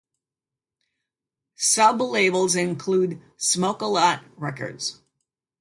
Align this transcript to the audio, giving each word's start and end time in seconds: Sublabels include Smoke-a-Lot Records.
Sublabels 1.59 2.55
include 2.59 3.21
Smoke-a-Lot 3.37 4.23
Records. 4.35 4.99